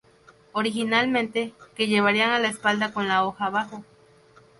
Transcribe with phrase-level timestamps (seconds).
[0.53, 3.83] Originalmente, que llevarían a la espada con la hoja abajo.